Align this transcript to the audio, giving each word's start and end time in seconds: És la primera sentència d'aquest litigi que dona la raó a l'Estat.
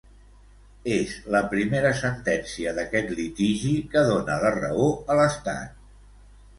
És 0.95 1.11
la 1.35 1.41
primera 1.51 1.91
sentència 2.01 2.75
d'aquest 2.79 3.13
litigi 3.23 3.77
que 3.95 4.07
dona 4.11 4.43
la 4.47 4.57
raó 4.61 4.93
a 5.17 5.23
l'Estat. 5.23 5.83